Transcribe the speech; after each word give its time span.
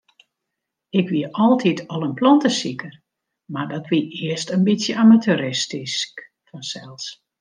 Ik 0.89 1.09
wie 1.09 1.33
altyd 1.35 1.79
al 1.93 2.03
in 2.07 2.13
plantesiker, 2.19 2.93
mar 3.53 3.67
dat 3.73 3.85
wie 3.91 4.03
earst 4.25 4.49
in 4.55 4.65
bytsje 4.69 4.93
amateuristysk 5.03 6.15
fansels. 6.49 7.05